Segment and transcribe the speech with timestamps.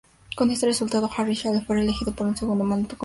[0.35, 2.99] Con este resultado, Harris Salleh fue reelegido para un segundo mandato como Ministro Principal.